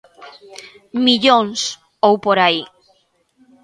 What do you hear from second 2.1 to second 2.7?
por aí...